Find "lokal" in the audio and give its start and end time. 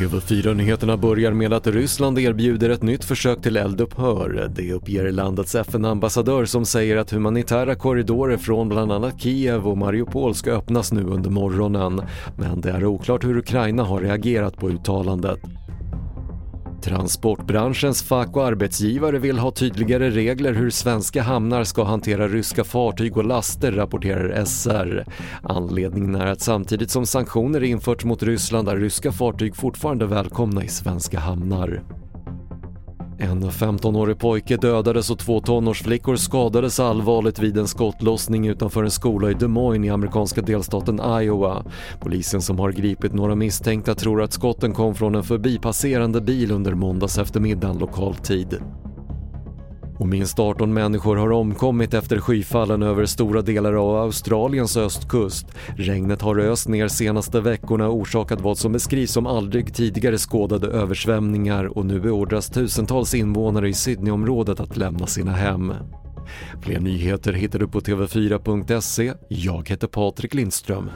47.72-48.14